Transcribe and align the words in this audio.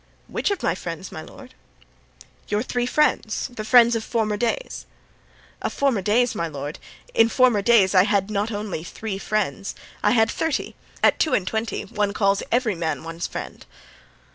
"Which 0.25 0.49
of 0.49 0.63
my 0.63 0.73
friends, 0.73 1.11
my 1.11 1.21
lord?" 1.21 1.53
"Your 2.47 2.63
three 2.63 2.87
friends—the 2.87 3.63
friends 3.63 3.95
of 3.95 4.03
former 4.03 4.35
days." 4.35 4.87
"Of 5.61 5.73
former 5.73 6.01
days, 6.01 6.33
my 6.33 6.47
lord! 6.47 6.79
In 7.13 7.29
former 7.29 7.61
days 7.61 7.93
I 7.93 8.05
had 8.05 8.31
not 8.31 8.51
only 8.51 8.83
three 8.83 9.19
friends, 9.19 9.75
I 10.01 10.09
had 10.17 10.31
thirty; 10.31 10.73
at 11.03 11.19
two 11.19 11.35
and 11.35 11.45
twenty 11.47 11.83
one 11.83 12.13
calls 12.13 12.41
every 12.51 12.73
man 12.73 13.03
one's 13.03 13.27
friend." 13.27 13.63